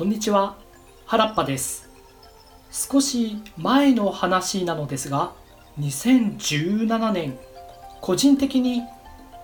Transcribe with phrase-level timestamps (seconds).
[0.00, 0.56] こんにちは。
[1.04, 1.90] 原っぱです。
[2.72, 5.34] 少し前の話なのですが
[5.78, 7.38] 2017年
[8.00, 8.82] 個人的に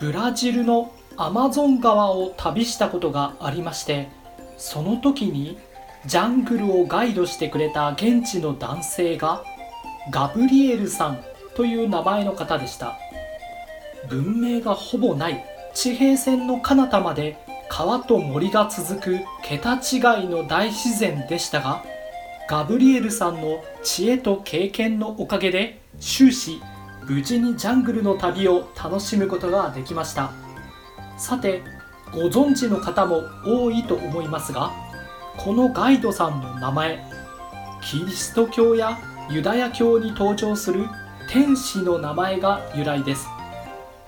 [0.00, 4.08] ブラジルのアマゾン川を旅したことがありまして
[4.56, 5.58] その時に
[6.06, 9.44] ジャングルをガイドしてくれた現地の男性が
[10.10, 11.18] ガブリエルさん
[11.54, 12.98] という名前の方でした。
[14.08, 15.44] 文明がほぼない
[15.74, 21.84] 地平線の彼方まで川と森が続く桁違いの大自然でしたが
[22.48, 26.60] ガブリエルさんの知恵と経験のおかげで終始
[27.04, 30.32] 無事にジャングルの旅を楽しむことができました。
[31.16, 31.62] さて
[32.12, 34.70] ご存知の方も多いと思いますが
[35.36, 37.04] このガイドさんの名前
[37.82, 38.98] キリスト教や
[39.30, 40.86] ユダヤ教に登場する
[41.30, 43.26] 天使の名前が由来です。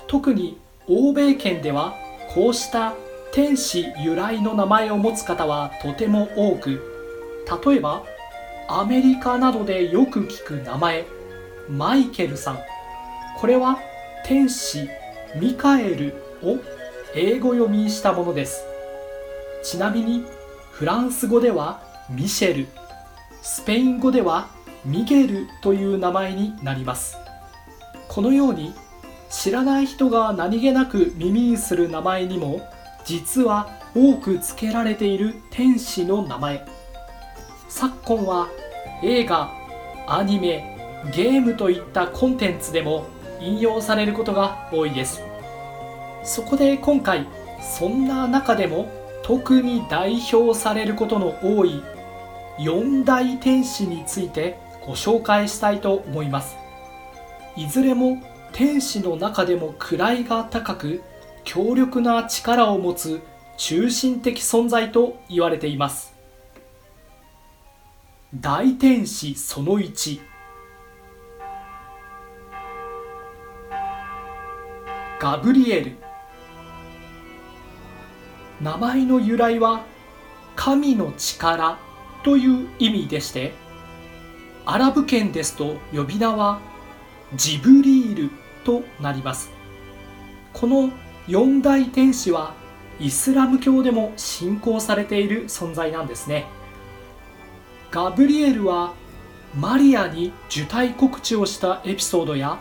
[0.06, 1.95] 特に欧米圏では
[2.34, 2.95] こうした
[3.32, 6.80] 天使由来の名前を持つ方はとても多く
[7.64, 8.04] 例えば
[8.68, 11.07] アメリカなどでよく聞く名前
[11.68, 12.59] マイケルさん。
[13.38, 13.79] これは
[14.24, 14.88] 天使
[15.37, 16.59] ミカエルを
[17.15, 18.65] 英語読みしたものです。
[19.62, 20.24] ちなみに
[20.71, 22.66] フランス語ではミシェル。
[23.43, 24.49] スペイン語では
[24.84, 27.16] ミゲルという名前になります。
[28.09, 28.74] このように
[29.30, 32.60] 知らない人が何気なく耳にする名前にも
[33.09, 36.66] 実は多く付けられている天使の名前。
[37.66, 38.48] 昨今は
[39.02, 39.50] 映画
[40.06, 40.76] アニメ
[41.15, 43.06] ゲームといったコンテンツでも
[43.40, 45.23] 引用されることが多いです。
[46.23, 47.26] そこで今回
[47.62, 48.90] そんな中でも
[49.22, 51.82] 特に代表されることの多い
[52.59, 56.59] 四大天使についてご紹介したいと思います。
[57.56, 58.18] いずれも
[58.52, 61.02] 天使の中でも位が高く
[61.49, 63.23] 強力な力を持つ
[63.57, 66.15] 中心的存在と言われています。
[68.34, 70.21] 大天使その1
[75.19, 75.97] ガブリエル。
[78.61, 79.87] 名前の由来は
[80.55, 81.78] 神の力
[82.25, 83.55] という意味でして
[84.67, 86.61] アラブ圏ですと呼び名は
[87.37, 88.31] ジブリール
[88.65, 89.51] となります。
[90.53, 90.91] この
[91.28, 92.55] 四大天使は
[92.99, 96.47] イスラム教でも信仰されている存在なんですね。
[97.91, 98.94] ガブリエルは
[99.55, 102.59] マリアに受胎告知をしたエピソードや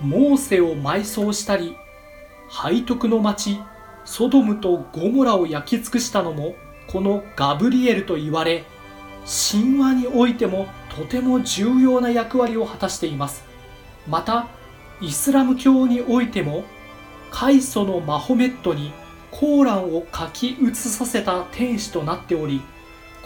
[0.00, 1.76] モーセを埋葬したり
[2.50, 3.60] 背徳の町
[4.04, 6.56] ソドムとゴモラを焼き尽くしたのも
[6.88, 8.64] このガブリエルと言われ
[9.24, 10.66] 神話においても
[10.96, 13.44] とても重要な役割を果たしています。
[14.08, 14.48] また
[15.00, 16.64] イスラム教においても
[17.34, 18.92] 開祖のマホメットに
[19.32, 22.62] コーランを書き写させた天使となっており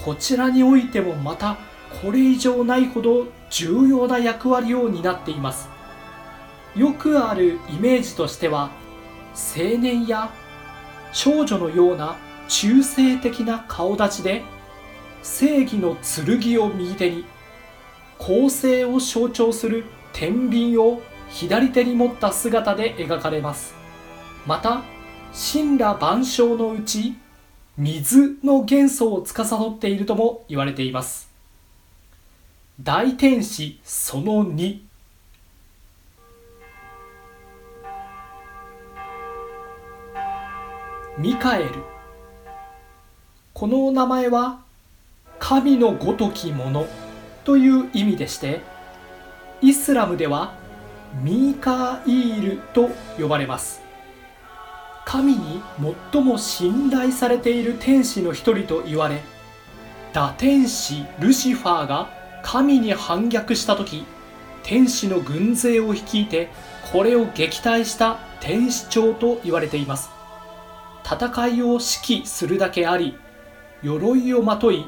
[0.03, 1.59] こちらにおいてもまた
[2.01, 5.69] これ以上ないほど重要な役割を担っています。
[6.75, 8.71] よくあるイメージとしては
[9.35, 10.31] 青年や
[11.13, 12.17] 少女のような
[12.49, 14.43] 中性的な顔立ちで
[15.23, 17.27] 正義の剣を右手に
[18.17, 23.78] 公正を象徴する天秤を左手に持った姿で描かれます。
[24.49, 24.83] また
[25.53, 27.19] 神羅万象のうち
[27.77, 31.31] 水の元素を司っているとも言われています。
[32.83, 34.79] 大天使その2
[41.19, 41.69] ミカエル。
[43.53, 44.61] この名前は
[45.39, 46.87] 神のごときもの
[47.45, 48.63] という意味でして
[49.61, 50.55] イスラムでは
[51.23, 52.89] ミーカイールと
[53.21, 53.88] 呼ばれます。
[55.09, 55.63] 神に
[56.13, 59.23] 最も信頼されている天使の一人と言われ
[60.13, 62.11] 打天使ルシファーが
[62.43, 64.05] 神に反逆した時
[64.63, 66.51] 天使の軍勢を率いて
[66.93, 70.11] これを撃退した天使長と言われています。
[71.03, 71.85] 戦いを指
[72.23, 73.17] 揮するだけあり
[73.83, 74.85] 鎧をまとい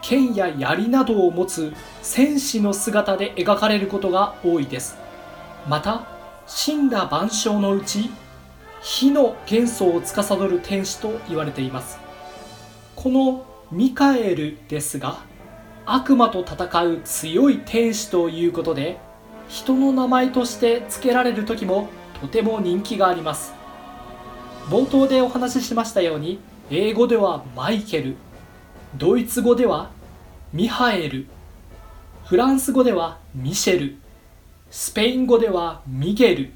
[0.00, 4.96] 剣や槍などを持つ戦士の姿で描かれることが多いです。
[5.68, 6.06] また
[6.46, 8.10] 神羅万象のうち
[8.88, 11.98] 火の元素を司る天使と言われています。
[12.94, 15.18] このミカエルですが
[15.84, 18.98] 悪魔と戦う強い天使ということで
[19.48, 21.88] 人の名前として付けられる時も
[22.20, 23.54] とても人気があります。
[24.68, 26.38] 冒頭でお話ししましたように
[26.70, 28.14] 英語ではマイケル
[28.96, 29.90] ドイツ語では
[30.52, 31.26] ミハエル
[32.24, 33.96] フランス語ではミシェル
[34.70, 36.52] スペイン語ではミゲル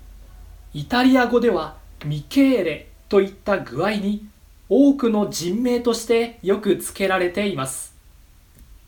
[0.72, 4.26] イタリア語ではミケーレといった具合に
[4.68, 7.94] 多くの人名としてよく付けられています。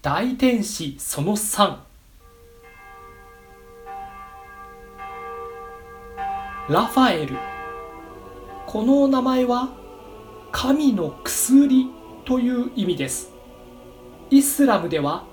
[0.01, 1.77] 大天使その3
[6.69, 7.37] ラファエル。
[8.67, 9.69] この名前は
[10.53, 11.91] 神の薬
[12.25, 13.33] という意味です。
[14.31, 15.25] イスラムでは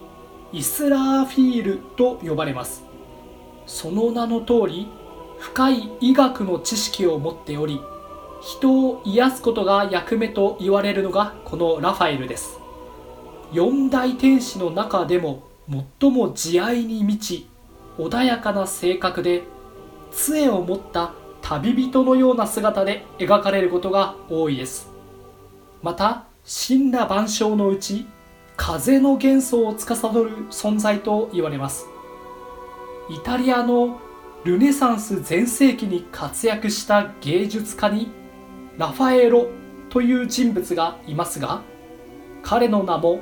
[0.52, 2.84] イスラーフィールと呼ばれます。
[3.68, 4.88] その名の通り
[5.40, 7.82] 深い医学の知識を持っており
[8.42, 12.60] 人を癒すことが役目と言われるのがこのラファエルです。
[13.52, 15.44] 四大天使の中でも
[16.00, 17.48] 最も慈愛に満ち
[17.98, 19.44] 穏やかな性格で
[20.12, 24.90] 杖を持った旅人のような姿で描かれることが多いです。
[25.82, 28.06] また神羅万象のうち
[28.56, 31.88] 風の元素を司る存在と言われます。
[33.10, 34.00] イタリアの
[34.46, 38.10] ルネサンス全盛期に活躍した芸術家に
[38.78, 39.50] ラファエロ
[39.90, 41.62] という人物がいますが
[42.42, 43.20] 彼の名も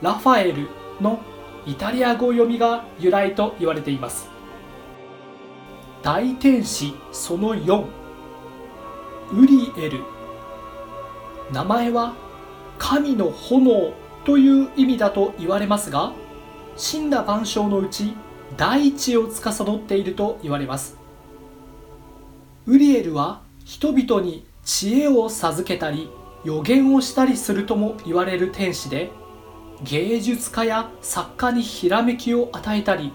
[0.00, 0.68] ラファエル
[1.00, 1.20] の
[1.66, 4.30] イタリア語読みが由来と言われています。
[6.02, 7.84] 大天使その4
[9.32, 10.00] ウリエル。
[11.52, 12.14] 名前は
[12.78, 13.92] 神の炎
[14.24, 16.12] という意味だと言われますが
[16.76, 18.14] 死んだ万象のうち
[18.56, 20.96] 大地を司っていると言われます。
[22.66, 26.10] ウリエルは人々に知恵を授けたり
[26.44, 29.10] 予言をしたりするとも言われる天使で
[29.82, 33.12] 芸術家や作家にひらめきを与えたり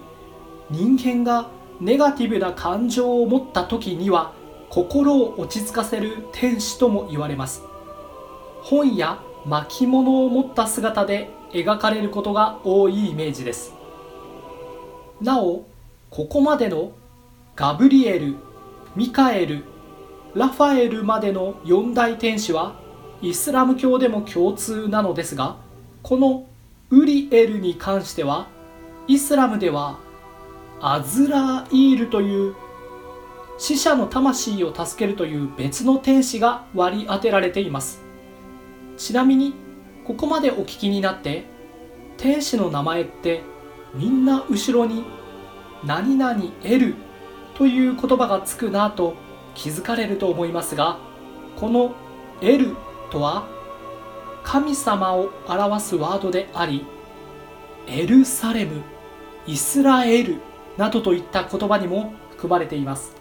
[0.69, 1.49] 人間が
[1.79, 4.33] ネガティブな感情を持った時には
[4.69, 7.61] 心を落ち着かせる天使とも言われます。
[8.61, 13.74] 本や巻物を持った姿で描かれることが多いイメージです。
[15.25, 15.65] なお
[16.11, 16.91] ここまでの
[17.55, 18.35] ガブリエル
[18.95, 19.63] ミカエル
[20.35, 22.79] ラファエルまでの四大天使は
[23.23, 25.57] イスラム教でも共通なのですが
[26.03, 26.45] この
[26.91, 28.45] ウリエルに関しては
[29.07, 29.97] イスラムでは
[30.79, 32.55] アズラーイールという
[33.57, 38.01] 死者の魂を助けるという別の天使が割り当てられています。
[38.97, 39.55] ちなみに
[40.05, 41.45] ここまでお聞きになって
[42.17, 43.54] 天使の名前って
[43.95, 45.03] みんな後ろに
[45.83, 46.95] 何々得る
[47.55, 49.15] という言葉がつくなと
[49.53, 50.97] 気づかれると思いますが
[51.55, 51.95] この
[52.41, 52.75] 得る
[53.09, 53.47] とは
[54.43, 56.85] 神様を表すワードであり
[57.87, 58.83] エルサレム
[59.47, 60.37] イスラエル
[60.77, 63.15] などといった言葉にも含まれています。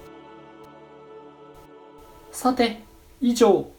[2.34, 2.82] さて
[3.20, 3.70] 以上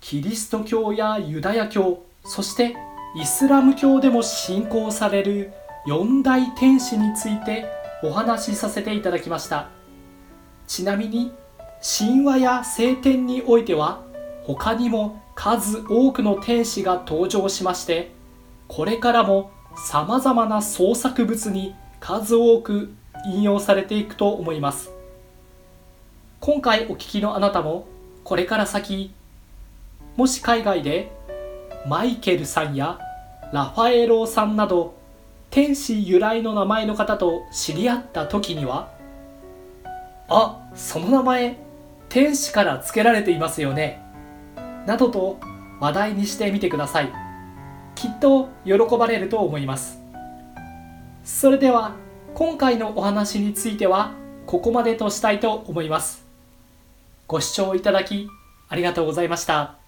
[0.00, 2.74] キリスト教やユダヤ教そして
[3.16, 5.52] イスラム教でも信仰される
[5.86, 7.66] 四大天使について
[8.02, 9.68] お話しさせていただきました。
[10.66, 11.30] ちなみに
[11.82, 14.02] 神話や聖典においては
[14.44, 18.12] 他にも数多くの天使が登場しまして
[18.66, 22.94] これからもさまざまな創作物に数多く
[23.26, 24.90] 引用されていくと思います。
[26.40, 27.86] 今回お聞きのあなたも
[28.22, 29.12] これから先
[30.16, 31.12] もし海外で
[31.86, 32.98] マイケルさんや
[33.52, 34.94] ラファエロさんなど
[35.54, 38.90] 天使由来の名前の方と知り合った時には
[40.28, 41.56] あその名前
[42.08, 44.02] 天使から付けられていますよね
[44.84, 45.38] などと
[45.78, 47.12] 話題にしてみてください。
[47.94, 50.00] きっと喜ばれると思います。
[51.22, 51.94] それでは
[52.34, 54.12] 今回のお話については
[54.46, 56.26] ここまでとしたいと思います。
[57.28, 58.28] ご視聴いただき
[58.68, 59.83] ありがとうございました。